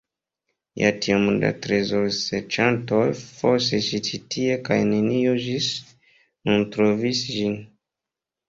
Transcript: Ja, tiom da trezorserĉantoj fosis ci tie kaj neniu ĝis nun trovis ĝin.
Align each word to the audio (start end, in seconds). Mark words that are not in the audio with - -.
Ja, 0.83 0.87
tiom 1.05 1.25
da 1.43 1.49
trezorserĉantoj 1.65 3.03
fosis 3.19 3.91
ci 4.09 4.21
tie 4.37 4.57
kaj 4.71 4.79
neniu 4.95 5.37
ĝis 5.45 5.71
nun 6.49 6.67
trovis 6.79 7.23
ĝin. 7.37 7.59